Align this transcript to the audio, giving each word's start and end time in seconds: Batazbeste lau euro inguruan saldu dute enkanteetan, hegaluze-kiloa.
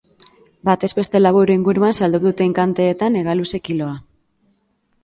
Batazbeste 0.69 1.21
lau 1.21 1.33
euro 1.41 1.57
inguruan 1.59 1.99
saldu 2.01 2.23
dute 2.25 2.49
enkanteetan, 2.53 3.21
hegaluze-kiloa. 3.21 3.97